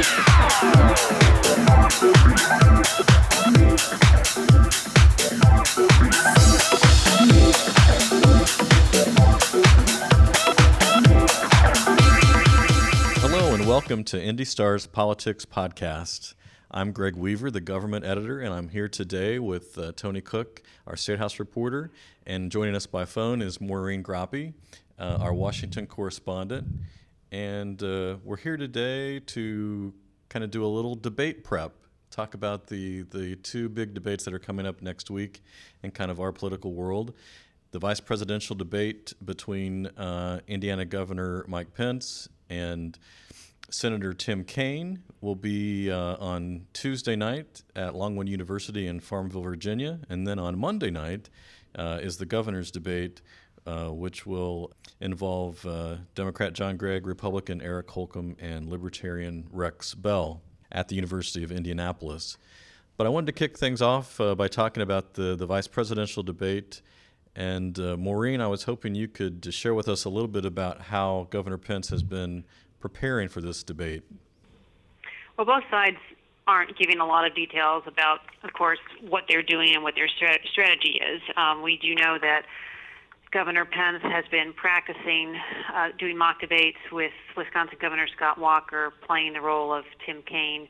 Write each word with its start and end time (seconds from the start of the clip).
Hello 0.00 0.08
and 13.52 13.66
welcome 13.66 14.02
to 14.04 14.16
IndyStar's 14.16 14.86
Politics 14.86 15.44
Podcast. 15.44 16.32
I'm 16.70 16.92
Greg 16.92 17.14
Weaver, 17.14 17.50
the 17.50 17.60
government 17.60 18.06
editor, 18.06 18.40
and 18.40 18.54
I'm 18.54 18.70
here 18.70 18.88
today 18.88 19.38
with 19.38 19.76
uh, 19.76 19.92
Tony 19.94 20.22
Cook, 20.22 20.62
our 20.86 20.96
State 20.96 21.18
House 21.18 21.38
reporter, 21.38 21.90
and 22.26 22.50
joining 22.50 22.74
us 22.74 22.86
by 22.86 23.04
phone 23.04 23.42
is 23.42 23.60
Maureen 23.60 24.02
Groppe, 24.02 24.54
uh, 24.98 25.18
our 25.20 25.34
Washington 25.34 25.86
correspondent. 25.86 26.66
And 27.32 27.80
uh, 27.80 28.16
we're 28.24 28.38
here 28.38 28.56
today 28.56 29.20
to 29.20 29.94
kind 30.28 30.44
of 30.44 30.50
do 30.50 30.64
a 30.64 30.66
little 30.66 30.96
debate 30.96 31.44
prep, 31.44 31.72
talk 32.10 32.34
about 32.34 32.66
the, 32.66 33.02
the 33.02 33.36
two 33.36 33.68
big 33.68 33.94
debates 33.94 34.24
that 34.24 34.34
are 34.34 34.40
coming 34.40 34.66
up 34.66 34.82
next 34.82 35.10
week 35.10 35.40
in 35.84 35.92
kind 35.92 36.10
of 36.10 36.18
our 36.18 36.32
political 36.32 36.72
world. 36.72 37.14
The 37.70 37.78
vice 37.78 38.00
presidential 38.00 38.56
debate 38.56 39.12
between 39.24 39.86
uh, 39.86 40.40
Indiana 40.48 40.84
Governor 40.84 41.44
Mike 41.46 41.72
Pence 41.72 42.28
and 42.48 42.98
Senator 43.70 44.12
Tim 44.12 44.42
Kaine 44.42 45.04
will 45.20 45.36
be 45.36 45.88
uh, 45.88 46.16
on 46.16 46.66
Tuesday 46.72 47.14
night 47.14 47.62
at 47.76 47.94
Longwood 47.94 48.28
University 48.28 48.88
in 48.88 48.98
Farmville, 48.98 49.42
Virginia. 49.42 50.00
And 50.08 50.26
then 50.26 50.40
on 50.40 50.58
Monday 50.58 50.90
night 50.90 51.30
uh, 51.76 52.00
is 52.02 52.16
the 52.16 52.26
governor's 52.26 52.72
debate, 52.72 53.22
uh, 53.66 53.88
which 53.88 54.26
will 54.26 54.72
involve 55.00 55.64
uh, 55.66 55.96
Democrat 56.14 56.52
John 56.52 56.76
Gregg, 56.76 57.06
Republican 57.06 57.60
Eric 57.60 57.90
Holcomb, 57.90 58.36
and 58.40 58.68
Libertarian 58.68 59.46
Rex 59.52 59.94
Bell 59.94 60.40
at 60.72 60.88
the 60.88 60.94
University 60.94 61.42
of 61.42 61.52
Indianapolis. 61.52 62.38
But 62.96 63.06
I 63.06 63.10
wanted 63.10 63.26
to 63.26 63.32
kick 63.32 63.58
things 63.58 63.80
off 63.80 64.20
uh, 64.20 64.34
by 64.34 64.48
talking 64.48 64.82
about 64.82 65.14
the, 65.14 65.34
the 65.34 65.46
vice 65.46 65.66
presidential 65.66 66.22
debate. 66.22 66.82
And 67.34 67.78
uh, 67.78 67.96
Maureen, 67.96 68.40
I 68.40 68.46
was 68.46 68.64
hoping 68.64 68.94
you 68.94 69.08
could 69.08 69.52
share 69.54 69.74
with 69.74 69.88
us 69.88 70.04
a 70.04 70.10
little 70.10 70.28
bit 70.28 70.44
about 70.44 70.80
how 70.82 71.28
Governor 71.30 71.58
Pence 71.58 71.88
has 71.88 72.02
been 72.02 72.44
preparing 72.80 73.28
for 73.28 73.40
this 73.40 73.62
debate. 73.62 74.02
Well, 75.36 75.46
both 75.46 75.64
sides 75.70 75.96
aren't 76.46 76.76
giving 76.76 76.98
a 76.98 77.06
lot 77.06 77.26
of 77.26 77.34
details 77.34 77.84
about, 77.86 78.20
of 78.42 78.52
course, 78.52 78.78
what 79.08 79.24
they're 79.28 79.42
doing 79.42 79.74
and 79.74 79.82
what 79.82 79.94
their 79.94 80.08
strat- 80.08 80.46
strategy 80.50 81.00
is. 81.00 81.22
Um, 81.36 81.62
we 81.62 81.78
do 81.78 81.94
know 81.94 82.18
that 82.20 82.42
Governor 83.32 83.64
Pence 83.64 84.02
has 84.02 84.24
been 84.30 84.52
practicing 84.52 85.36
uh, 85.72 85.88
doing 85.98 86.18
mock 86.18 86.40
debates 86.40 86.78
with 86.90 87.12
Wisconsin 87.36 87.78
Governor 87.80 88.08
Scott 88.16 88.38
Walker, 88.38 88.92
playing 89.06 89.34
the 89.34 89.40
role 89.40 89.72
of 89.72 89.84
Tim 90.04 90.22
Kaine. 90.22 90.66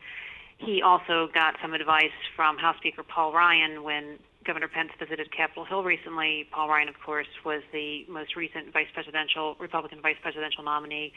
He 0.59 0.83
also 0.83 1.29
got 1.33 1.57
some 1.63 1.73
advice 1.73 2.13
from 2.37 2.59
House 2.59 2.77
Speaker 2.77 3.03
Paul 3.03 3.33
Ryan 3.33 3.83
when 3.83 4.19
Governor 4.45 4.69
Pence 4.69 4.91
visited 4.99 5.35
Capitol 5.35 5.65
Hill 5.65 5.83
recently. 5.85 6.47
Paul 6.53 6.69
Ryan, 6.69 6.89
of 6.89 7.01
course, 7.01 7.29
was 7.47 7.63
the 7.73 8.05
most 8.11 8.37
recent 8.37 8.75
vice 8.75 8.89
presidential 8.93 9.57
Republican 9.59 10.03
vice 10.03 10.17
presidential 10.21 10.63
nominee, 10.63 11.15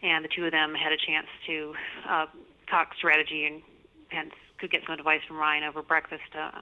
and 0.00 0.24
the 0.24 0.28
two 0.28 0.44
of 0.44 0.52
them 0.52 0.74
had 0.74 0.92
a 0.92 0.96
chance 0.96 1.26
to 1.48 1.74
uh, 2.08 2.26
talk 2.70 2.94
strategy, 2.96 3.46
and 3.46 3.62
Pence 4.10 4.34
could 4.58 4.70
get 4.70 4.82
some 4.86 4.96
advice 4.96 5.22
from 5.26 5.38
Ryan 5.38 5.64
over 5.64 5.82
breakfast 5.82 6.30
uh, 6.38 6.60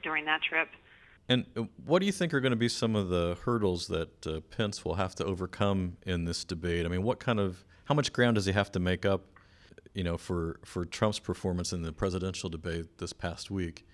during 0.00 0.26
that 0.26 0.42
trip. 0.42 0.68
And 1.28 1.46
uh, 1.56 1.62
what 1.84 2.00
do 2.00 2.06
you 2.06 2.12
think 2.12 2.34
are 2.34 2.40
going 2.40 2.50
to 2.50 2.56
be 2.56 2.68
some 2.68 2.94
of 2.94 3.08
the 3.08 3.36
hurdles 3.44 3.86
that 3.88 4.26
uh, 4.26 4.40
Pence 4.50 4.84
will 4.84 4.96
have 4.96 5.14
to 5.16 5.24
overcome 5.24 5.96
in 6.04 6.24
this 6.24 6.44
debate? 6.44 6.84
I 6.84 6.88
mean, 6.88 7.02
what 7.02 7.18
kind 7.18 7.40
of 7.40 7.64
how 7.86 7.94
much 7.94 8.12
ground 8.12 8.34
does 8.34 8.46
he 8.46 8.52
have 8.52 8.72
to 8.72 8.80
make 8.80 9.06
up, 9.06 9.22
you 9.94 10.04
know, 10.04 10.16
for 10.16 10.60
for 10.64 10.84
Trump's 10.84 11.18
performance 11.18 11.72
in 11.72 11.82
the 11.82 11.92
presidential 11.92 12.48
debate 12.50 12.98
this 12.98 13.12
past 13.12 13.50
week? 13.50 13.84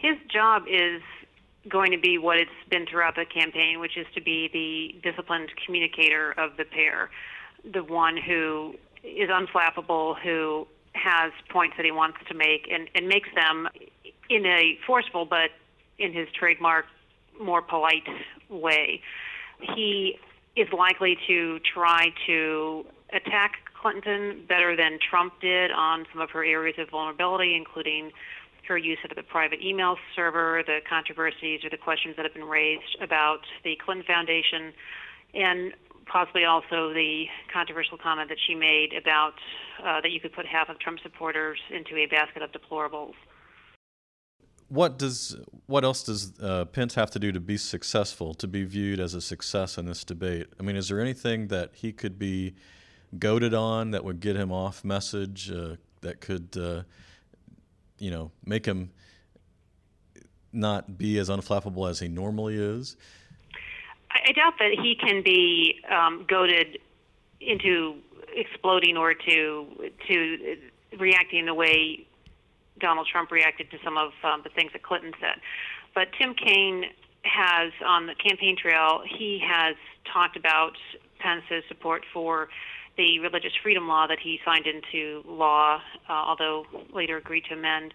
his 0.00 0.16
job 0.32 0.62
is 0.68 1.02
going 1.68 1.92
to 1.92 1.98
be 1.98 2.16
what 2.16 2.38
it's 2.38 2.50
been 2.70 2.86
throughout 2.86 3.14
the 3.16 3.26
campaign, 3.26 3.80
which 3.80 3.96
is 3.96 4.06
to 4.14 4.20
be 4.20 4.48
the 4.52 5.10
disciplined 5.10 5.50
communicator 5.64 6.32
of 6.32 6.56
the 6.56 6.64
pair, 6.64 7.10
the 7.70 7.84
one 7.84 8.16
who 8.16 8.74
is 9.04 9.28
unflappable, 9.28 10.18
who 10.20 10.66
has 10.94 11.32
points 11.50 11.76
that 11.76 11.84
he 11.84 11.92
wants 11.92 12.18
to 12.28 12.34
make 12.34 12.66
and, 12.72 12.88
and 12.94 13.06
makes 13.06 13.28
them 13.34 13.68
in 14.30 14.46
a 14.46 14.78
forceful 14.86 15.26
but 15.26 15.50
in 16.00 16.12
his 16.12 16.28
trademark 16.32 16.86
more 17.40 17.62
polite 17.62 18.08
way. 18.48 19.00
He 19.76 20.18
is 20.56 20.68
likely 20.72 21.16
to 21.28 21.60
try 21.60 22.08
to 22.26 22.84
attack 23.12 23.52
Clinton 23.80 24.44
better 24.48 24.76
than 24.76 24.98
Trump 24.98 25.34
did 25.40 25.70
on 25.70 26.06
some 26.12 26.20
of 26.20 26.30
her 26.30 26.44
areas 26.44 26.76
of 26.78 26.90
vulnerability, 26.90 27.54
including 27.54 28.10
her 28.68 28.76
use 28.76 28.98
of 29.08 29.16
the 29.16 29.22
private 29.22 29.60
email 29.62 29.96
server, 30.14 30.62
the 30.66 30.78
controversies 30.88 31.64
or 31.64 31.70
the 31.70 31.76
questions 31.76 32.16
that 32.16 32.24
have 32.24 32.34
been 32.34 32.44
raised 32.44 32.96
about 33.00 33.40
the 33.64 33.76
Clinton 33.84 34.04
Foundation, 34.06 34.72
and 35.34 35.72
possibly 36.06 36.44
also 36.44 36.92
the 36.92 37.24
controversial 37.52 37.96
comment 37.96 38.28
that 38.28 38.38
she 38.46 38.54
made 38.54 38.92
about 38.92 39.34
uh, 39.82 40.00
that 40.00 40.10
you 40.10 40.20
could 40.20 40.32
put 40.32 40.46
half 40.46 40.68
of 40.68 40.78
Trump 40.78 40.98
supporters 41.02 41.58
into 41.70 41.96
a 41.96 42.06
basket 42.06 42.42
of 42.42 42.50
deplorables. 42.52 43.14
What 44.70 44.98
does 44.98 45.36
what 45.66 45.84
else 45.84 46.02
does 46.02 46.32
uh, 46.40 46.64
Pence 46.64 46.94
have 46.94 47.10
to 47.10 47.18
do 47.18 47.32
to 47.32 47.40
be 47.40 47.56
successful, 47.56 48.34
to 48.34 48.48
be 48.48 48.64
viewed 48.64 49.00
as 49.00 49.14
a 49.14 49.20
success 49.20 49.76
in 49.76 49.84
this 49.84 50.04
debate? 50.04 50.46
I 50.58 50.62
mean, 50.62 50.76
is 50.76 50.88
there 50.88 51.00
anything 51.00 51.48
that 51.48 51.70
he 51.74 51.92
could 51.92 52.18
be 52.18 52.54
goaded 53.18 53.52
on 53.52 53.90
that 53.90 54.04
would 54.04 54.20
get 54.20 54.36
him 54.36 54.52
off 54.52 54.84
message, 54.84 55.50
uh, 55.50 55.74
that 56.02 56.20
could 56.20 56.56
uh, 56.56 56.82
you 58.00 58.10
know, 58.10 58.32
make 58.44 58.66
him 58.66 58.90
not 60.52 60.98
be 60.98 61.18
as 61.18 61.28
unflappable 61.28 61.88
as 61.88 62.00
he 62.00 62.08
normally 62.08 62.56
is? 62.56 62.96
I 64.10 64.32
doubt 64.32 64.54
that 64.58 64.72
he 64.82 64.96
can 64.96 65.22
be 65.22 65.80
um, 65.88 66.24
goaded 66.28 66.78
into 67.40 67.96
exploding 68.34 68.96
or 68.96 69.14
to 69.14 69.92
to 70.08 70.56
reacting 70.98 71.46
the 71.46 71.54
way 71.54 72.06
Donald 72.80 73.06
Trump 73.10 73.30
reacted 73.30 73.70
to 73.70 73.78
some 73.84 73.96
of 73.96 74.12
um, 74.24 74.42
the 74.42 74.50
things 74.50 74.72
that 74.72 74.82
Clinton 74.82 75.12
said. 75.20 75.40
But 75.94 76.08
Tim 76.18 76.34
Kaine 76.34 76.84
has 77.22 77.72
on 77.86 78.06
the 78.06 78.14
campaign 78.14 78.56
trail. 78.56 79.02
He 79.06 79.42
has 79.46 79.76
talked 80.12 80.36
about 80.36 80.72
Pence's 81.18 81.64
support 81.68 82.04
for 82.12 82.48
the 82.96 83.18
religious 83.20 83.52
freedom 83.62 83.88
law 83.88 84.06
that 84.06 84.18
he 84.18 84.40
signed 84.44 84.66
into 84.66 85.22
law, 85.26 85.80
uh, 86.08 86.12
although 86.12 86.66
later 86.92 87.16
agreed 87.16 87.44
to 87.48 87.54
amend. 87.54 87.94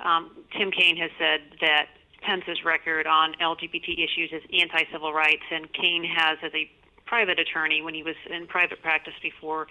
Um, 0.00 0.30
Tim 0.56 0.70
Kaine 0.70 0.96
has 0.96 1.10
said 1.18 1.40
that 1.60 1.86
Pence's 2.22 2.64
record 2.64 3.06
on 3.06 3.34
LGBT 3.40 3.92
issues 3.92 4.30
is 4.32 4.42
anti 4.52 4.84
civil 4.92 5.12
rights, 5.12 5.42
and 5.50 5.72
Kaine 5.72 6.04
has, 6.04 6.38
as 6.42 6.52
a 6.54 6.70
private 7.06 7.38
attorney, 7.38 7.82
when 7.82 7.94
he 7.94 8.02
was 8.02 8.16
in 8.30 8.46
private 8.46 8.82
practice 8.82 9.14
before 9.22 9.66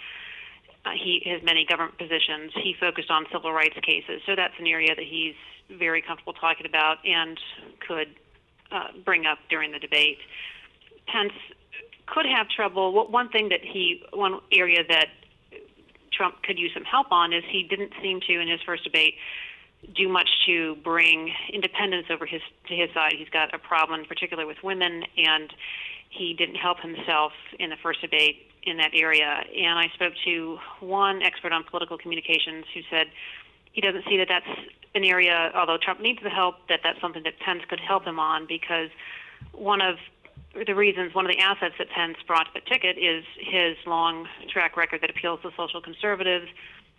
uh, 0.88 0.92
he 0.92 1.22
his 1.24 1.44
many 1.44 1.66
government 1.66 1.98
positions, 1.98 2.52
he 2.56 2.76
focused 2.80 3.12
on 3.12 3.26
civil 3.32 3.52
rights 3.52 3.78
cases. 3.82 4.22
So 4.26 4.36
that's 4.36 4.54
an 4.60 4.68
area 4.68 4.96
that 4.96 5.06
he's 5.06 5.36
very 5.70 6.02
comfortable 6.02 6.34
talking 6.34 6.66
about 6.66 6.98
and 7.06 7.40
could 7.86 8.08
uh, 8.72 8.88
bring 9.04 9.26
up 9.26 9.40
during 9.50 9.72
the 9.72 9.80
debate. 9.80 10.20
Pence 11.08 11.34
could 12.06 12.26
have 12.26 12.48
trouble. 12.50 13.08
One 13.10 13.30
thing 13.30 13.50
that 13.50 13.62
he, 13.62 14.04
one 14.14 14.40
area 14.52 14.84
that 14.88 15.08
Trump 16.12 16.42
could 16.44 16.58
use 16.58 16.72
some 16.74 16.84
help 16.84 17.12
on 17.12 17.34
is 17.34 17.44
he 17.50 17.64
didn't 17.64 17.92
seem 18.02 18.22
to 18.22 18.40
in 18.40 18.48
his 18.48 18.62
first 18.66 18.84
debate 18.84 19.16
do 19.96 20.08
much 20.08 20.30
to 20.48 20.76
bring 20.84 21.32
independents 21.54 22.10
over 22.12 22.26
his 22.26 22.42
to 22.68 22.76
his 22.76 22.90
side. 22.94 23.14
He's 23.18 23.30
got 23.30 23.54
a 23.54 23.60
problem, 23.60 24.06
particularly 24.06 24.48
with 24.48 24.64
women, 24.64 25.04
and 25.18 25.54
he 26.10 26.34
didn't 26.34 26.56
help 26.56 26.80
himself 26.80 27.34
in 27.60 27.70
the 27.70 27.76
first 27.84 28.02
debate 28.02 28.47
in 28.68 28.78
that 28.78 28.92
area. 28.94 29.44
And 29.56 29.80
I 29.80 29.90
spoke 29.94 30.14
to 30.26 30.60
one 30.80 31.22
expert 31.22 31.52
on 31.52 31.64
political 31.64 31.98
communications 31.98 32.66
who 32.74 32.82
said 32.90 33.08
he 33.72 33.82
doesn't 33.82 34.06
see 34.06 34.18
that 34.18 34.28
that's 34.28 34.60
an 34.96 35.04
area, 35.04 35.52
although 35.56 35.78
Trump 35.78 36.02
needs 36.02 36.20
the 36.24 36.30
help, 36.30 36.56
that 36.70 36.80
that's 36.84 37.00
something 37.00 37.24
that 37.24 37.40
Pence 37.40 37.64
could 37.70 37.80
help 37.80 38.04
him 38.04 38.20
on 38.20 38.46
because 38.48 38.90
one 39.54 39.82
of 39.82 39.98
the 40.66 40.74
reasons, 40.74 41.14
one 41.14 41.26
of 41.26 41.32
the 41.32 41.40
assets 41.40 41.76
that 41.78 41.90
Pence 41.90 42.18
brought 42.26 42.46
to 42.46 42.52
the 42.56 42.62
ticket 42.62 42.98
is 42.98 43.24
his 43.40 43.78
long 43.86 44.28
track 44.50 44.76
record 44.76 45.02
that 45.02 45.10
appeals 45.10 45.42
to 45.44 45.52
social 45.56 45.82
conservatives. 45.82 46.48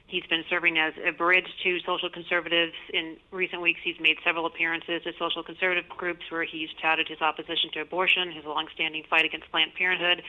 He's 0.06 0.24
been 0.24 0.44
serving 0.48 0.78
as 0.78 0.94
a 1.04 1.10
bridge 1.10 1.48
to 1.64 1.80
social 1.80 2.08
conservatives. 2.08 2.72
In 2.94 3.16
recent 3.30 3.60
weeks, 3.60 3.80
he's 3.84 4.00
made 4.00 4.16
several 4.24 4.46
appearances 4.46 5.02
to 5.02 5.12
social 5.18 5.42
conservative 5.42 5.88
groups 5.88 6.22
where 6.30 6.44
he's 6.44 6.70
touted 6.80 7.08
his 7.08 7.20
opposition 7.20 7.70
to 7.74 7.80
abortion, 7.80 8.32
his 8.32 8.44
longstanding 8.44 9.02
fight 9.10 9.24
against 9.24 9.50
Planned 9.50 9.74
Parenthood. 9.74 10.22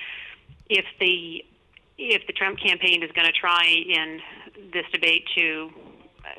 If 0.69 0.85
the 0.99 1.43
if 1.97 2.25
the 2.27 2.33
Trump 2.33 2.59
campaign 2.59 3.03
is 3.03 3.11
going 3.11 3.27
to 3.27 3.33
try 3.33 3.65
in 3.65 4.19
this 4.73 4.85
debate 4.91 5.25
to 5.35 5.69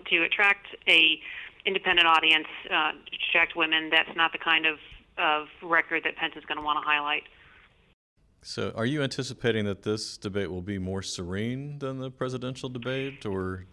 to 0.08 0.22
attract 0.24 0.66
a 0.88 1.20
independent 1.66 2.06
audience, 2.06 2.46
uh, 2.70 2.92
to 2.92 3.16
attract 3.28 3.56
women, 3.56 3.90
that's 3.90 4.14
not 4.16 4.32
the 4.32 4.38
kind 4.38 4.66
of 4.66 4.78
of 5.18 5.48
record 5.62 6.02
that 6.04 6.16
Pence 6.16 6.34
is 6.36 6.44
going 6.46 6.56
to 6.56 6.64
want 6.64 6.82
to 6.82 6.88
highlight. 6.88 7.24
So, 8.42 8.72
are 8.74 8.86
you 8.86 9.02
anticipating 9.02 9.66
that 9.66 9.82
this 9.82 10.16
debate 10.16 10.50
will 10.50 10.62
be 10.62 10.78
more 10.78 11.02
serene 11.02 11.78
than 11.78 11.98
the 11.98 12.10
presidential 12.10 12.70
debate, 12.70 13.26
or? 13.26 13.66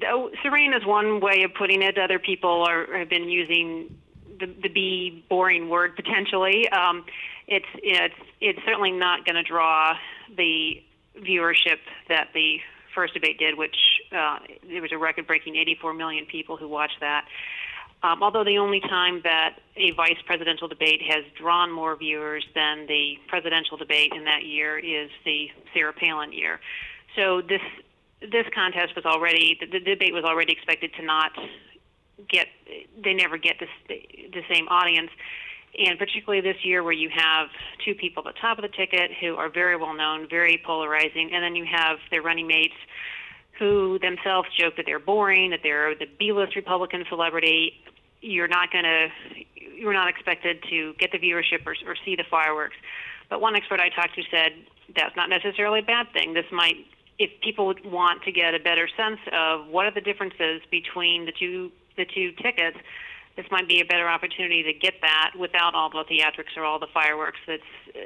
Though 0.00 0.30
serene 0.42 0.74
is 0.74 0.84
one 0.84 1.20
way 1.20 1.44
of 1.44 1.54
putting 1.54 1.82
it. 1.82 1.96
Other 1.96 2.18
people 2.18 2.64
are 2.68 2.98
have 2.98 3.08
been 3.08 3.28
using 3.28 3.96
the 4.40 4.46
the 4.46 4.68
B 4.68 5.24
boring 5.28 5.68
word 5.68 5.94
potentially. 5.94 6.68
Um, 6.70 7.04
it's 7.46 7.66
it's 7.76 8.14
it's 8.50 8.64
certainly 8.64 8.92
not 8.92 9.24
going 9.24 9.36
to 9.36 9.42
draw 9.42 9.94
the 10.36 10.82
viewership 11.18 11.78
that 12.08 12.28
the 12.34 12.58
first 12.94 13.14
debate 13.14 13.38
did, 13.38 13.56
which 13.56 13.76
uh, 14.12 14.38
there 14.68 14.82
was 14.82 14.92
a 14.92 14.98
record-breaking 14.98 15.56
84 15.56 15.94
million 15.94 16.26
people 16.26 16.56
who 16.56 16.68
watched 16.68 17.00
that. 17.00 17.26
Um, 18.02 18.22
although 18.22 18.44
the 18.44 18.58
only 18.58 18.80
time 18.80 19.20
that 19.24 19.56
a 19.76 19.90
vice 19.92 20.18
presidential 20.26 20.68
debate 20.68 21.02
has 21.08 21.24
drawn 21.36 21.72
more 21.72 21.96
viewers 21.96 22.44
than 22.54 22.86
the 22.86 23.18
presidential 23.26 23.76
debate 23.76 24.12
in 24.14 24.24
that 24.24 24.44
year 24.44 24.78
is 24.78 25.10
the 25.24 25.50
Sarah 25.72 25.92
Palin 25.92 26.32
year. 26.32 26.60
So 27.14 27.40
this 27.40 27.62
this 28.20 28.46
contest 28.54 28.94
was 28.96 29.04
already 29.04 29.58
the, 29.60 29.66
the 29.66 29.80
debate 29.80 30.12
was 30.12 30.24
already 30.24 30.52
expected 30.52 30.92
to 30.94 31.04
not 31.04 31.32
get 32.28 32.46
they 33.02 33.14
never 33.14 33.38
get 33.38 33.56
the 33.58 33.66
the 34.32 34.42
same 34.50 34.68
audience 34.68 35.10
and 35.78 35.98
particularly 35.98 36.40
this 36.40 36.64
year 36.64 36.82
where 36.82 36.92
you 36.92 37.10
have 37.14 37.48
two 37.84 37.94
people 37.94 38.26
at 38.26 38.34
the 38.34 38.40
top 38.40 38.58
of 38.58 38.62
the 38.62 38.68
ticket 38.76 39.10
who 39.20 39.36
are 39.36 39.50
very 39.50 39.76
well 39.76 39.94
known, 39.94 40.26
very 40.28 40.60
polarizing, 40.64 41.30
and 41.32 41.42
then 41.42 41.54
you 41.54 41.66
have 41.70 41.98
their 42.10 42.22
running 42.22 42.46
mates 42.46 42.74
who 43.58 43.98
themselves 44.00 44.48
joke 44.58 44.76
that 44.76 44.84
they're 44.86 44.98
boring, 44.98 45.50
that 45.50 45.60
they're 45.62 45.94
the 45.94 46.06
B-list 46.18 46.56
Republican 46.56 47.04
celebrity. 47.08 47.72
You're 48.20 48.48
not 48.48 48.70
going 48.70 48.84
to, 48.84 49.08
you're 49.54 49.92
not 49.92 50.08
expected 50.08 50.62
to 50.70 50.94
get 50.98 51.12
the 51.12 51.18
viewership 51.18 51.66
or, 51.66 51.74
or 51.86 51.96
see 52.04 52.16
the 52.16 52.24
fireworks. 52.30 52.76
But 53.28 53.40
one 53.40 53.56
expert 53.56 53.80
I 53.80 53.88
talked 53.88 54.14
to 54.14 54.22
said 54.30 54.52
that's 54.94 55.16
not 55.16 55.28
necessarily 55.28 55.80
a 55.80 55.82
bad 55.82 56.06
thing. 56.12 56.34
This 56.34 56.46
might, 56.52 56.86
if 57.18 57.30
people 57.40 57.66
would 57.66 57.84
want 57.84 58.22
to 58.24 58.32
get 58.32 58.54
a 58.54 58.60
better 58.60 58.88
sense 58.96 59.20
of 59.32 59.66
what 59.66 59.86
are 59.86 59.90
the 59.90 60.00
differences 60.00 60.60
between 60.70 61.26
the 61.26 61.32
two 61.32 61.72
the 61.96 62.04
two 62.04 62.32
tickets, 62.32 62.76
this 63.36 63.46
might 63.50 63.68
be 63.68 63.80
a 63.80 63.84
better 63.84 64.08
opportunity 64.08 64.62
to 64.62 64.72
get 64.72 64.94
that 65.02 65.32
without 65.38 65.74
all 65.74 65.90
the 65.90 66.04
theatrics 66.10 66.56
or 66.56 66.64
all 66.64 66.78
the 66.78 66.86
fireworks. 66.92 67.38
That's 67.46 67.62
uh, 67.94 68.00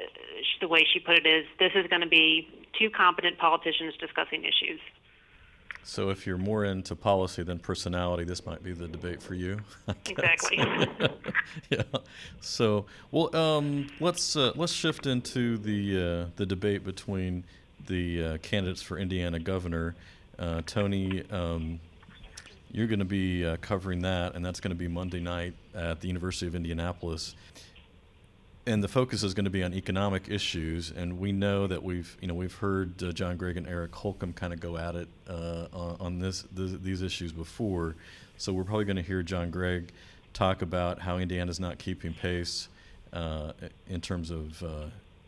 the 0.59 0.67
way 0.67 0.85
she 0.91 0.99
put 0.99 1.15
it. 1.15 1.25
Is 1.25 1.45
this 1.57 1.71
is 1.75 1.87
going 1.87 2.01
to 2.01 2.07
be 2.07 2.47
two 2.77 2.89
competent 2.89 3.37
politicians 3.37 3.93
discussing 3.99 4.43
issues. 4.43 4.79
So, 5.83 6.09
if 6.09 6.27
you're 6.27 6.37
more 6.37 6.65
into 6.65 6.95
policy 6.95 7.41
than 7.43 7.57
personality, 7.57 8.23
this 8.23 8.45
might 8.45 8.61
be 8.61 8.71
the 8.73 8.87
debate 8.87 9.21
for 9.21 9.33
you. 9.33 9.59
Exactly. 10.05 10.57
yeah. 11.69 11.83
So, 12.41 12.85
well, 13.11 13.35
um, 13.35 13.87
let's 13.99 14.35
uh, 14.35 14.51
let's 14.55 14.73
shift 14.73 15.07
into 15.07 15.57
the 15.57 15.97
uh, 15.97 16.29
the 16.35 16.45
debate 16.45 16.83
between 16.83 17.45
the 17.87 18.23
uh, 18.23 18.37
candidates 18.39 18.81
for 18.81 18.97
Indiana 18.97 19.39
governor. 19.39 19.95
Uh, 20.37 20.61
Tony, 20.65 21.23
um, 21.31 21.79
you're 22.73 22.87
going 22.87 22.99
to 22.99 23.05
be 23.05 23.45
uh, 23.45 23.57
covering 23.57 24.01
that, 24.01 24.35
and 24.35 24.45
that's 24.45 24.59
going 24.59 24.71
to 24.71 24.77
be 24.77 24.87
Monday 24.87 25.19
night 25.19 25.53
at 25.75 25.99
the 25.99 26.07
University 26.07 26.47
of 26.47 26.55
Indianapolis. 26.55 27.35
And 28.65 28.83
the 28.83 28.87
focus 28.87 29.23
is 29.23 29.33
going 29.33 29.45
to 29.45 29.51
be 29.51 29.63
on 29.63 29.73
economic 29.73 30.29
issues, 30.29 30.91
and 30.91 31.19
we 31.19 31.31
know 31.31 31.67
that 31.67 31.83
we've, 31.83 32.15
you 32.21 32.27
know, 32.27 32.33
we've 32.33 32.53
heard 32.53 33.01
uh, 33.03 33.11
John 33.11 33.35
Gregg 33.35 33.57
and 33.57 33.67
Eric 33.67 33.93
Holcomb 33.93 34.33
kind 34.33 34.53
of 34.53 34.59
go 34.59 34.77
at 34.77 34.95
it 34.95 35.07
uh, 35.27 35.65
on, 35.99 36.19
this, 36.19 36.45
th- 36.55 36.79
these 36.81 37.01
issues 37.01 37.31
before. 37.31 37.95
So 38.37 38.53
we're 38.53 38.63
probably 38.63 38.85
going 38.85 38.97
to 38.97 39.01
hear 39.01 39.23
John 39.23 39.49
Gregg 39.49 39.91
talk 40.33 40.61
about 40.61 40.99
how 40.99 41.17
Indiana's 41.17 41.59
not 41.59 41.79
keeping 41.79 42.13
pace 42.13 42.69
uh, 43.11 43.51
in 43.89 43.99
terms 43.99 44.29
of 44.29 44.63
uh, 44.63 44.85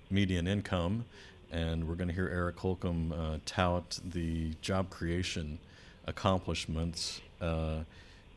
median 0.10 0.48
income, 0.48 1.04
and 1.51 1.88
we're 1.88 1.96
going 1.96 2.07
to 2.07 2.13
hear 2.13 2.30
Eric 2.30 2.57
Holcomb 2.57 3.12
uh, 3.12 3.38
tout 3.46 4.00
the 4.06 4.54
job 4.62 4.89
creation 4.89 5.57
accomplishments 6.06 7.22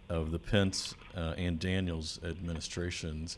of 0.09 0.31
the 0.31 0.39
Pence 0.39 0.95
uh, 1.17 1.35
and 1.37 1.59
Daniels 1.59 2.21
administrations. 2.25 3.37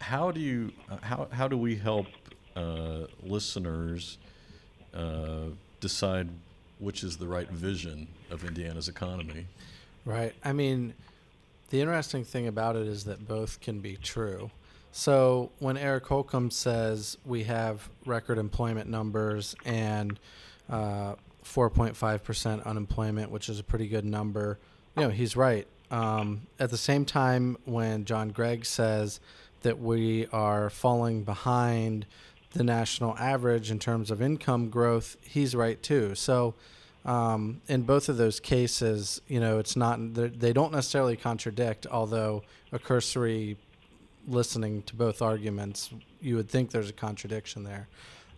How 0.00 0.30
do 0.30 0.40
you 0.40 0.72
uh, 0.90 0.98
how 1.02 1.28
how 1.32 1.48
do 1.48 1.56
we 1.56 1.76
help 1.76 2.06
uh, 2.54 3.06
listeners 3.22 4.18
uh, 4.94 5.50
decide 5.80 6.28
which 6.78 7.02
is 7.02 7.16
the 7.16 7.26
right 7.26 7.48
vision 7.50 8.08
of 8.30 8.44
Indiana's 8.44 8.88
economy? 8.88 9.46
Right. 10.04 10.34
I 10.44 10.52
mean, 10.52 10.94
the 11.70 11.80
interesting 11.80 12.24
thing 12.24 12.46
about 12.46 12.76
it 12.76 12.86
is 12.86 13.04
that 13.04 13.26
both 13.26 13.60
can 13.60 13.80
be 13.80 13.96
true. 13.96 14.50
So 14.92 15.50
when 15.58 15.76
Eric 15.76 16.06
Holcomb 16.06 16.50
says 16.50 17.18
we 17.24 17.44
have 17.44 17.88
record 18.04 18.38
employment 18.38 18.88
numbers 18.88 19.54
and 19.64 20.18
uh, 20.70 21.16
4.5% 21.44 22.64
unemployment, 22.64 23.30
which 23.30 23.48
is 23.48 23.58
a 23.58 23.64
pretty 23.64 23.88
good 23.88 24.04
number, 24.04 24.58
you 24.96 25.02
know, 25.02 25.10
he's 25.10 25.36
right. 25.36 25.66
Um, 25.90 26.46
at 26.58 26.70
the 26.70 26.76
same 26.76 27.04
time, 27.04 27.56
when 27.64 28.04
John 28.04 28.30
Gregg 28.30 28.64
says 28.64 29.20
that 29.62 29.78
we 29.78 30.26
are 30.32 30.70
falling 30.70 31.22
behind 31.22 32.06
the 32.54 32.64
national 32.64 33.16
average 33.18 33.70
in 33.70 33.78
terms 33.78 34.10
of 34.10 34.22
income 34.22 34.68
growth, 34.70 35.16
he's 35.22 35.54
right 35.54 35.80
too. 35.82 36.14
So, 36.14 36.54
um, 37.04 37.60
in 37.68 37.82
both 37.82 38.08
of 38.08 38.16
those 38.16 38.40
cases, 38.40 39.20
you 39.28 39.38
know, 39.38 39.58
it's 39.58 39.76
not 39.76 39.98
they 40.14 40.52
don't 40.52 40.72
necessarily 40.72 41.16
contradict. 41.16 41.86
Although 41.88 42.42
a 42.72 42.78
cursory 42.78 43.56
listening 44.26 44.82
to 44.82 44.96
both 44.96 45.22
arguments, 45.22 45.90
you 46.20 46.34
would 46.36 46.48
think 46.48 46.70
there's 46.72 46.90
a 46.90 46.94
contradiction 46.94 47.62
there. 47.62 47.86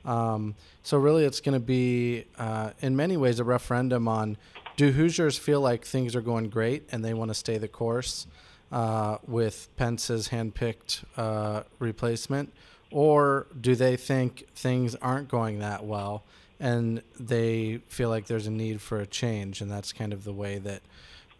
Um, 0.05 0.55
so 0.83 0.99
really, 0.99 1.25
it's 1.25 1.41
going 1.41 1.55
to 1.55 1.65
be, 1.65 2.25
uh, 2.39 2.71
in 2.81 2.97
many 2.97 3.17
ways, 3.17 3.41
a 3.41 3.45
referendum 3.45 4.09
on 4.09 4.37
do 4.79 4.93
Hoosiers 4.93 5.37
feel 5.37 5.61
like 5.61 5.85
things 5.85 6.15
are 6.15 6.21
going 6.21 6.51
great 6.51 6.89
and 6.93 7.05
they 7.05 7.13
want 7.13 7.31
to 7.31 7.35
stay 7.35 7.59
the 7.59 7.67
course 7.67 8.29
uh, 8.71 9.19
with 9.27 9.69
Pence's 9.77 10.29
handpicked 10.29 11.05
uh, 11.17 11.65
replacement? 11.81 12.55
Or 12.93 13.49
do 13.61 13.75
they 13.75 13.97
think 13.97 14.47
things 14.55 14.95
aren't 14.95 15.29
going 15.29 15.59
that 15.59 15.85
well 15.85 16.23
and 16.61 17.03
they 17.19 17.81
feel 17.89 18.09
like 18.09 18.27
there's 18.27 18.47
a 18.47 18.53
need 18.53 18.81
for 18.81 19.01
a 19.01 19.07
change? 19.07 19.61
And 19.61 19.69
that's 19.69 19.93
kind 19.93 20.13
of 20.13 20.23
the 20.23 20.33
way 20.33 20.59
that 20.59 20.83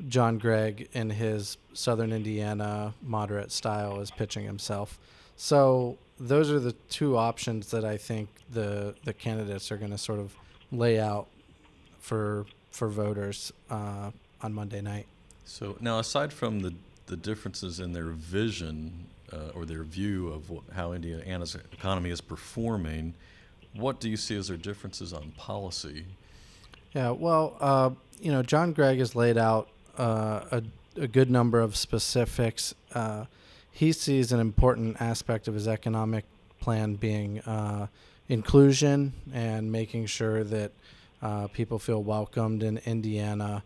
John 0.09 0.39
Gregg, 0.39 0.89
in 0.93 1.11
his 1.11 1.59
Southern 1.75 2.13
Indiana 2.13 2.93
moderate 3.01 3.53
style, 3.53 4.01
is 4.01 4.11
pitching 4.11 4.47
himself. 4.47 4.99
So 5.37 5.97
those 6.19 6.51
are 6.51 6.59
the 6.59 6.73
two 6.91 7.17
options 7.17 7.71
that 7.71 7.85
I 7.85 7.99
think 7.99 8.29
the 8.51 8.97
the 9.05 9.13
candidates 9.13 9.71
are 9.71 9.77
going 9.77 9.93
to 9.93 9.99
sort 9.99 10.19
of 10.19 10.35
lay 10.73 10.99
out 10.99 11.29
for 12.01 12.47
for 12.79 12.89
voters 12.89 13.53
uh, 13.71 14.13
on 14.41 14.55
Monday 14.55 14.81
night. 14.81 15.07
So 15.45 15.77
now, 15.81 15.99
aside 15.99 16.33
from 16.33 16.61
the 16.61 16.73
the 17.07 17.17
differences 17.17 17.81
in 17.81 17.93
their 17.93 18.11
vision 18.11 19.07
uh, 19.33 19.51
or 19.55 19.65
their 19.65 19.83
view 19.83 20.29
of 20.29 20.51
what, 20.51 20.63
how 20.75 20.93
Indiana's 20.93 21.57
economy 21.73 22.11
is 22.11 22.21
performing, 22.21 23.15
what 23.75 23.99
do 23.99 24.09
you 24.11 24.17
see 24.17 24.37
as 24.37 24.49
their 24.49 24.59
differences 24.59 25.13
on 25.13 25.33
policy? 25.33 26.05
Yeah, 26.95 27.11
well, 27.11 27.57
uh, 27.61 27.91
you 28.21 28.31
know, 28.31 28.43
John 28.43 28.73
Gregg 28.73 28.99
has 28.99 29.17
laid 29.17 29.39
out 29.39 29.69
uh, 29.99 30.41
a, 30.51 30.63
a, 31.01 31.07
good 31.07 31.31
number 31.31 31.61
of 31.61 31.77
specifics. 31.77 32.75
Uh, 32.95 33.25
he 33.73 33.93
sees 33.93 34.33
an 34.33 34.41
important 34.41 35.01
aspect 35.01 35.49
of 35.49 35.55
his 35.55 35.67
economic 35.67 36.25
plan 36.61 36.95
being 36.95 37.41
uh, 37.41 37.87
inclusion 38.29 39.13
and 39.33 39.73
making 39.73 40.07
sure 40.07 40.45
that 40.45 40.73
uh, 41.23 41.49
people 41.49 41.79
feel 41.79 42.03
welcomed 42.03 42.63
in 42.63 42.79
Indiana. 42.79 43.63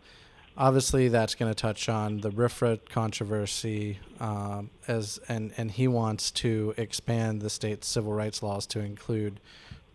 Obviously, 0.55 1.07
that's 1.07 1.33
going 1.35 1.51
to 1.51 1.55
touch 1.55 1.89
on 1.89 2.21
the 2.21 2.29
RFRA 2.29 2.87
controversy, 2.89 3.99
um, 4.19 4.69
as 4.87 5.19
and 5.27 5.51
and 5.57 5.71
he 5.71 5.87
wants 5.87 6.29
to 6.31 6.73
expand 6.77 7.41
the 7.41 7.49
state's 7.49 7.87
civil 7.87 8.13
rights 8.13 8.43
laws 8.43 8.67
to 8.67 8.79
include 8.79 9.39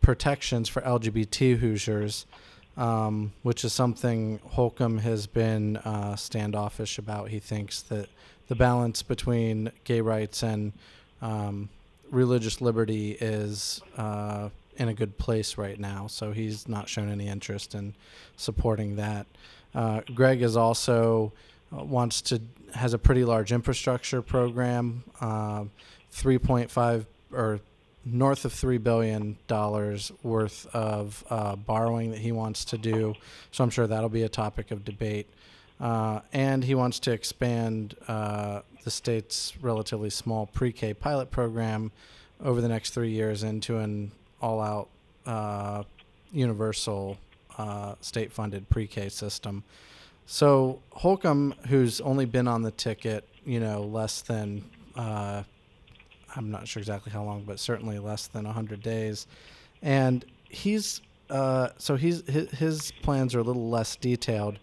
protections 0.00 0.68
for 0.68 0.82
LGBT 0.82 1.58
Hoosiers, 1.58 2.26
um, 2.76 3.32
which 3.42 3.64
is 3.64 3.72
something 3.72 4.40
Holcomb 4.50 4.98
has 4.98 5.26
been 5.26 5.76
uh, 5.78 6.16
standoffish 6.16 6.98
about. 6.98 7.28
He 7.28 7.38
thinks 7.38 7.82
that 7.82 8.08
the 8.48 8.56
balance 8.56 9.02
between 9.02 9.70
gay 9.84 10.00
rights 10.00 10.42
and 10.42 10.72
um, 11.22 11.68
religious 12.10 12.60
liberty 12.60 13.12
is 13.12 13.80
uh, 13.96 14.48
in 14.78 14.88
a 14.88 14.94
good 14.94 15.18
place 15.18 15.58
right 15.58 15.78
now, 15.78 16.06
so 16.06 16.32
he's 16.32 16.68
not 16.68 16.88
shown 16.88 17.10
any 17.10 17.26
interest 17.26 17.74
in 17.74 17.94
supporting 18.36 18.96
that. 18.96 19.26
Uh, 19.74 20.00
Gregg 20.14 20.40
is 20.40 20.56
also 20.56 21.32
uh, 21.76 21.84
wants 21.84 22.22
to 22.22 22.40
has 22.74 22.94
a 22.94 22.98
pretty 22.98 23.24
large 23.24 23.50
infrastructure 23.52 24.22
program, 24.22 25.02
uh, 25.20 25.64
3.5 26.12 27.06
or 27.32 27.60
north 28.04 28.44
of 28.44 28.52
three 28.52 28.78
billion 28.78 29.36
dollars 29.46 30.12
worth 30.22 30.66
of 30.74 31.24
uh, 31.30 31.56
borrowing 31.56 32.10
that 32.10 32.20
he 32.20 32.32
wants 32.32 32.64
to 32.66 32.78
do. 32.78 33.14
So 33.50 33.64
I'm 33.64 33.70
sure 33.70 33.86
that'll 33.86 34.08
be 34.08 34.22
a 34.22 34.28
topic 34.28 34.70
of 34.70 34.84
debate. 34.84 35.28
Uh, 35.80 36.20
and 36.32 36.64
he 36.64 36.74
wants 36.74 36.98
to 37.00 37.12
expand 37.12 37.94
uh, 38.08 38.62
the 38.84 38.90
state's 38.90 39.52
relatively 39.60 40.10
small 40.10 40.46
pre-K 40.46 40.94
pilot 40.94 41.30
program 41.30 41.92
over 42.42 42.60
the 42.60 42.68
next 42.68 42.94
three 42.94 43.10
years 43.10 43.42
into 43.42 43.78
an 43.78 44.12
all 44.40 44.60
out 44.60 44.88
uh, 45.26 45.82
universal 46.32 47.18
uh, 47.56 47.94
state 48.00 48.32
funded 48.32 48.68
pre 48.68 48.86
K 48.86 49.08
system. 49.08 49.64
So 50.26 50.80
Holcomb, 50.92 51.54
who's 51.68 52.00
only 52.00 52.26
been 52.26 52.46
on 52.46 52.62
the 52.62 52.70
ticket, 52.70 53.26
you 53.46 53.60
know, 53.60 53.82
less 53.82 54.20
than, 54.20 54.62
uh, 54.94 55.42
I'm 56.36 56.50
not 56.50 56.68
sure 56.68 56.80
exactly 56.80 57.10
how 57.10 57.24
long, 57.24 57.44
but 57.44 57.58
certainly 57.58 57.98
less 57.98 58.26
than 58.26 58.44
100 58.44 58.82
days. 58.82 59.26
And 59.80 60.24
he's, 60.48 61.00
uh, 61.30 61.70
so 61.78 61.96
he's, 61.96 62.28
his, 62.28 62.50
his 62.50 62.92
plans 63.02 63.34
are 63.34 63.38
a 63.38 63.42
little 63.42 63.70
less 63.70 63.96
detailed, 63.96 64.58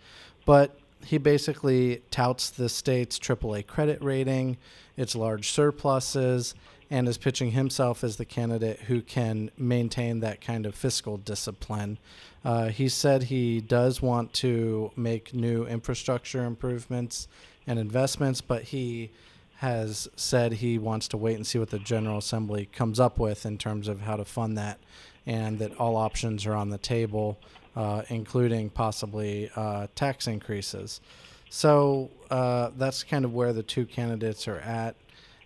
but 0.46 0.78
he 1.04 1.18
basically 1.18 2.04
touts 2.12 2.52
the 2.52 2.70
state's 2.70 3.18
AAA 3.18 3.66
credit 3.66 4.04
rating, 4.04 4.58
its 4.98 5.16
large 5.16 5.50
surpluses, 5.50 6.54
and 6.90 7.08
is 7.08 7.18
pitching 7.18 7.52
himself 7.52 8.04
as 8.04 8.18
the 8.18 8.26
candidate 8.26 8.80
who 8.82 9.02
can 9.02 9.50
maintain 9.58 10.20
that 10.20 10.42
kind 10.42 10.66
of 10.66 10.76
fiscal 10.76 11.18
discipline. 11.18 11.98
Uh, 12.44 12.68
he 12.68 12.88
said 12.88 13.24
he 13.24 13.60
does 13.60 14.02
want 14.02 14.34
to 14.34 14.92
make 14.96 15.34
new 15.34 15.66
infrastructure 15.66 16.46
improvements 16.46 17.28
and 17.66 17.80
investments, 17.80 18.42
but 18.42 18.64
he 18.64 19.12
has 19.58 20.08
said 20.16 20.54
he 20.54 20.78
wants 20.78 21.08
to 21.08 21.18
wait 21.18 21.36
and 21.36 21.48
see 21.48 21.58
what 21.58 21.70
the 21.70 21.80
General 21.80 22.18
Assembly 22.18 22.70
comes 22.72 23.00
up 23.00 23.18
with 23.18 23.46
in 23.46 23.58
terms 23.58 23.88
of 23.88 24.02
how 24.02 24.16
to 24.16 24.26
fund 24.26 24.58
that, 24.58 24.80
and 25.26 25.58
that 25.60 25.76
all 25.78 25.96
options 25.96 26.46
are 26.46 26.54
on 26.54 26.70
the 26.70 26.78
table, 26.78 27.40
uh, 27.76 28.04
including 28.10 28.70
possibly 28.70 29.50
uh, 29.56 29.88
tax 29.96 30.28
increases. 30.28 31.02
So 31.50 32.12
uh, 32.30 32.72
that's 32.78 33.04
kind 33.04 33.26
of 33.26 33.34
where 33.34 33.54
the 33.54 33.64
two 33.64 33.86
candidates 33.86 34.48
are 34.48 34.60
at 34.60 34.96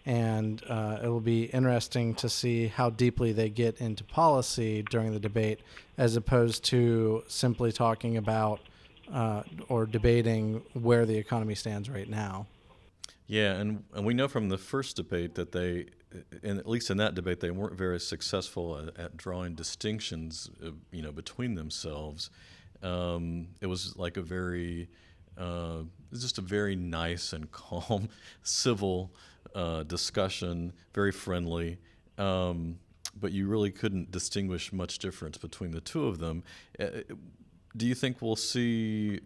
and 0.05 0.63
uh, 0.69 0.99
it 1.03 1.07
will 1.07 1.19
be 1.19 1.45
interesting 1.45 2.15
to 2.15 2.29
see 2.29 2.67
how 2.67 2.89
deeply 2.89 3.31
they 3.31 3.49
get 3.49 3.79
into 3.79 4.03
policy 4.03 4.83
during 4.83 5.13
the 5.13 5.19
debate, 5.19 5.59
as 5.97 6.15
opposed 6.15 6.63
to 6.65 7.23
simply 7.27 7.71
talking 7.71 8.17
about 8.17 8.59
uh, 9.13 9.43
or 9.67 9.85
debating 9.85 10.61
where 10.73 11.05
the 11.05 11.17
economy 11.17 11.55
stands 11.55 11.89
right 11.89 12.09
now. 12.09 12.47
Yeah, 13.27 13.53
and, 13.53 13.83
and 13.93 14.05
we 14.05 14.13
know 14.13 14.27
from 14.27 14.49
the 14.49 14.57
first 14.57 14.95
debate 14.95 15.35
that 15.35 15.51
they, 15.51 15.85
and 16.41 16.57
at 16.57 16.67
least 16.67 16.89
in 16.89 16.97
that 16.97 17.13
debate, 17.13 17.39
they 17.39 17.51
weren't 17.51 17.75
very 17.77 17.99
successful 17.99 18.77
at, 18.77 18.97
at 18.99 19.17
drawing 19.17 19.53
distinctions, 19.53 20.49
uh, 20.65 20.71
you 20.91 21.03
know, 21.03 21.11
between 21.11 21.53
themselves. 21.53 22.31
Um, 22.81 23.49
it 23.61 23.67
was 23.67 23.95
like 23.97 24.17
a 24.17 24.21
very, 24.21 24.89
uh, 25.37 25.83
just 26.11 26.39
a 26.39 26.41
very 26.41 26.75
nice 26.75 27.33
and 27.33 27.51
calm, 27.51 28.09
civil 28.41 29.11
uh, 29.55 29.83
discussion, 29.83 30.73
very 30.93 31.11
friendly. 31.11 31.77
Um, 32.17 32.79
but 33.19 33.31
you 33.31 33.47
really 33.47 33.71
couldn't 33.71 34.11
distinguish 34.11 34.71
much 34.71 34.99
difference 34.99 35.37
between 35.37 35.71
the 35.71 35.81
two 35.81 36.05
of 36.07 36.19
them. 36.19 36.43
Uh, 36.79 36.87
do 37.75 37.85
you 37.85 37.95
think 37.95 38.21
we'll 38.21 38.35
see 38.35 39.19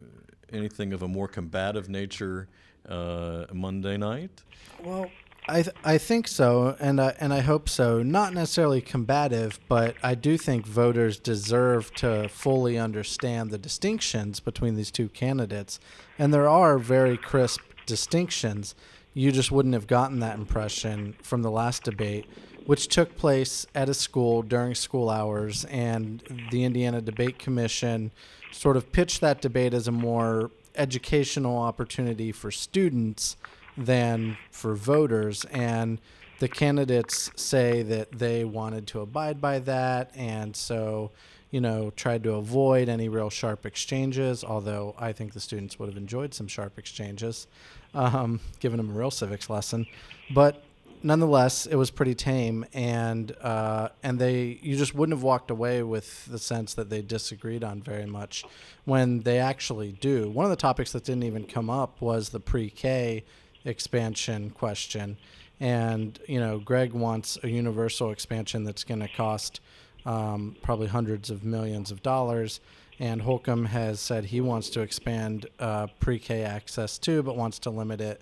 uh, 0.00 0.04
anything 0.52 0.92
of 0.92 1.02
a 1.02 1.08
more 1.08 1.28
combative 1.28 1.88
nature 1.88 2.48
uh, 2.88 3.46
Monday 3.52 3.96
night? 3.96 4.42
Well, 4.82 5.10
I 5.48 5.62
th- 5.62 5.76
I 5.82 5.96
think 5.96 6.28
so, 6.28 6.76
and 6.78 7.00
and 7.00 7.32
I 7.32 7.40
hope 7.40 7.70
so. 7.70 8.02
Not 8.02 8.34
necessarily 8.34 8.82
combative, 8.82 9.58
but 9.66 9.96
I 10.02 10.14
do 10.14 10.36
think 10.36 10.66
voters 10.66 11.18
deserve 11.18 11.94
to 11.94 12.28
fully 12.28 12.76
understand 12.76 13.50
the 13.50 13.58
distinctions 13.58 14.40
between 14.40 14.74
these 14.74 14.90
two 14.90 15.08
candidates, 15.08 15.80
and 16.18 16.34
there 16.34 16.48
are 16.48 16.78
very 16.78 17.16
crisp 17.16 17.60
distinctions 17.86 18.74
you 19.18 19.32
just 19.32 19.50
wouldn't 19.50 19.74
have 19.74 19.88
gotten 19.88 20.20
that 20.20 20.38
impression 20.38 21.12
from 21.22 21.42
the 21.42 21.50
last 21.50 21.82
debate, 21.82 22.24
which 22.66 22.86
took 22.86 23.16
place 23.16 23.66
at 23.74 23.88
a 23.88 23.94
school 23.94 24.42
during 24.42 24.76
school 24.76 25.10
hours. 25.10 25.64
And 25.64 26.22
the 26.52 26.62
Indiana 26.62 27.00
Debate 27.00 27.36
Commission 27.36 28.12
sort 28.52 28.76
of 28.76 28.92
pitched 28.92 29.20
that 29.20 29.40
debate 29.40 29.74
as 29.74 29.88
a 29.88 29.92
more 29.92 30.52
educational 30.76 31.58
opportunity 31.58 32.30
for 32.30 32.52
students 32.52 33.36
than 33.76 34.36
for 34.52 34.76
voters. 34.76 35.44
And 35.46 36.00
the 36.38 36.48
candidates 36.48 37.32
say 37.34 37.82
that 37.82 38.12
they 38.12 38.44
wanted 38.44 38.86
to 38.88 39.00
abide 39.00 39.40
by 39.40 39.58
that. 39.58 40.12
And 40.14 40.54
so 40.54 41.10
you 41.50 41.60
know, 41.60 41.90
tried 41.96 42.22
to 42.24 42.34
avoid 42.34 42.88
any 42.88 43.08
real 43.08 43.30
sharp 43.30 43.64
exchanges, 43.64 44.44
although 44.44 44.94
I 44.98 45.12
think 45.12 45.32
the 45.32 45.40
students 45.40 45.78
would 45.78 45.88
have 45.88 45.96
enjoyed 45.96 46.34
some 46.34 46.46
sharp 46.46 46.78
exchanges, 46.78 47.46
um, 47.94 48.40
giving 48.60 48.76
them 48.76 48.90
a 48.90 48.92
real 48.92 49.10
civics 49.10 49.48
lesson. 49.48 49.86
But 50.30 50.62
nonetheless, 51.02 51.66
it 51.66 51.76
was 51.76 51.90
pretty 51.90 52.14
tame, 52.14 52.66
and 52.72 53.34
uh, 53.40 53.88
and 54.02 54.18
they 54.18 54.58
you 54.62 54.76
just 54.76 54.94
wouldn't 54.94 55.16
have 55.16 55.22
walked 55.22 55.50
away 55.50 55.82
with 55.82 56.26
the 56.26 56.38
sense 56.38 56.74
that 56.74 56.90
they 56.90 57.02
disagreed 57.02 57.64
on 57.64 57.82
very 57.82 58.06
much, 58.06 58.44
when 58.84 59.20
they 59.20 59.38
actually 59.38 59.92
do. 59.92 60.30
One 60.30 60.44
of 60.44 60.50
the 60.50 60.56
topics 60.56 60.92
that 60.92 61.04
didn't 61.04 61.24
even 61.24 61.44
come 61.44 61.70
up 61.70 62.00
was 62.00 62.30
the 62.30 62.40
pre-K 62.40 63.24
expansion 63.64 64.50
question, 64.50 65.16
and 65.60 66.18
you 66.28 66.40
know, 66.40 66.58
Gregg 66.58 66.92
wants 66.92 67.38
a 67.42 67.48
universal 67.48 68.10
expansion 68.10 68.64
that's 68.64 68.84
going 68.84 69.00
to 69.00 69.08
cost 69.08 69.60
um, 70.06 70.56
probably 70.62 70.86
hundreds 70.86 71.30
of 71.30 71.44
millions 71.44 71.90
of 71.90 72.02
dollars. 72.02 72.60
And 73.00 73.22
Holcomb 73.22 73.66
has 73.66 74.00
said 74.00 74.24
he 74.24 74.40
wants 74.40 74.70
to 74.70 74.80
expand 74.80 75.46
uh, 75.60 75.86
pre 76.00 76.18
K 76.18 76.42
access 76.42 76.98
too, 76.98 77.22
but 77.22 77.36
wants 77.36 77.58
to 77.60 77.70
limit 77.70 78.00
it 78.00 78.20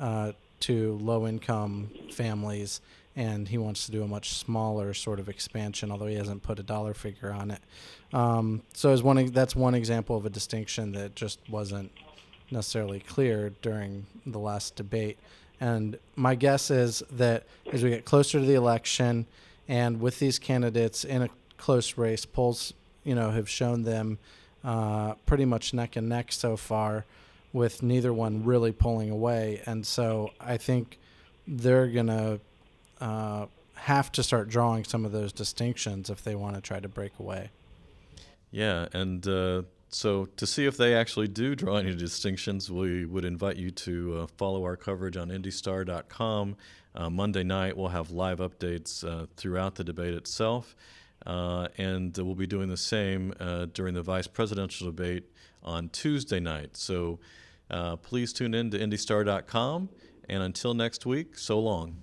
uh, 0.00 0.32
to 0.60 0.98
low 1.00 1.26
income 1.26 1.90
families. 2.12 2.80
And 3.14 3.48
he 3.48 3.56
wants 3.56 3.86
to 3.86 3.92
do 3.92 4.02
a 4.02 4.08
much 4.08 4.34
smaller 4.34 4.92
sort 4.92 5.20
of 5.20 5.28
expansion, 5.28 5.90
although 5.90 6.06
he 6.06 6.16
hasn't 6.16 6.42
put 6.42 6.58
a 6.58 6.62
dollar 6.62 6.92
figure 6.92 7.32
on 7.32 7.50
it. 7.50 7.60
Um, 8.12 8.62
so 8.74 8.94
one, 8.98 9.26
that's 9.26 9.56
one 9.56 9.74
example 9.74 10.16
of 10.16 10.26
a 10.26 10.30
distinction 10.30 10.92
that 10.92 11.14
just 11.14 11.38
wasn't 11.48 11.92
necessarily 12.50 13.00
clear 13.00 13.52
during 13.62 14.06
the 14.26 14.38
last 14.38 14.76
debate. 14.76 15.18
And 15.60 15.98
my 16.16 16.34
guess 16.34 16.70
is 16.70 17.02
that 17.12 17.44
as 17.72 17.82
we 17.82 17.90
get 17.90 18.04
closer 18.04 18.38
to 18.38 18.44
the 18.44 18.54
election, 18.54 19.26
and 19.68 20.00
with 20.00 20.18
these 20.18 20.38
candidates 20.38 21.04
in 21.04 21.22
a 21.22 21.28
close 21.56 21.96
race, 21.96 22.24
polls 22.24 22.72
you 23.04 23.14
know 23.14 23.30
have 23.30 23.48
shown 23.48 23.82
them 23.82 24.18
uh, 24.64 25.14
pretty 25.26 25.44
much 25.44 25.72
neck 25.72 25.96
and 25.96 26.08
neck 26.08 26.32
so 26.32 26.56
far, 26.56 27.04
with 27.52 27.82
neither 27.82 28.12
one 28.12 28.44
really 28.44 28.72
pulling 28.72 29.10
away. 29.10 29.62
And 29.66 29.86
so 29.86 30.32
I 30.40 30.56
think 30.56 30.98
they're 31.46 31.88
gonna 31.88 32.40
uh, 33.00 33.46
have 33.74 34.10
to 34.12 34.22
start 34.22 34.48
drawing 34.48 34.84
some 34.84 35.04
of 35.04 35.12
those 35.12 35.32
distinctions 35.32 36.10
if 36.10 36.22
they 36.24 36.34
want 36.34 36.56
to 36.56 36.60
try 36.60 36.80
to 36.80 36.88
break 36.88 37.12
away. 37.18 37.50
Yeah, 38.50 38.88
and 38.92 39.26
uh, 39.26 39.62
so 39.88 40.26
to 40.36 40.46
see 40.46 40.66
if 40.66 40.76
they 40.76 40.94
actually 40.94 41.28
do 41.28 41.54
draw 41.54 41.76
any 41.76 41.94
distinctions, 41.94 42.70
we 42.70 43.04
would 43.04 43.24
invite 43.24 43.56
you 43.56 43.70
to 43.70 44.20
uh, 44.20 44.26
follow 44.36 44.64
our 44.64 44.76
coverage 44.76 45.16
on 45.16 45.28
IndyStar.com. 45.28 46.56
Uh, 46.94 47.10
Monday 47.10 47.44
night, 47.44 47.76
we'll 47.76 47.88
have 47.88 48.10
live 48.10 48.38
updates 48.38 49.04
uh, 49.04 49.26
throughout 49.36 49.74
the 49.76 49.84
debate 49.84 50.14
itself. 50.14 50.74
Uh, 51.24 51.68
and 51.76 52.16
we'll 52.18 52.34
be 52.34 52.46
doing 52.46 52.68
the 52.68 52.76
same 52.76 53.32
uh, 53.40 53.66
during 53.72 53.94
the 53.94 54.02
vice 54.02 54.26
presidential 54.26 54.86
debate 54.86 55.24
on 55.62 55.88
Tuesday 55.88 56.40
night. 56.40 56.76
So 56.76 57.18
uh, 57.70 57.96
please 57.96 58.32
tune 58.32 58.54
in 58.54 58.70
to 58.70 58.78
IndyStar.com. 58.78 59.88
And 60.28 60.42
until 60.42 60.74
next 60.74 61.06
week, 61.06 61.38
so 61.38 61.58
long. 61.58 62.02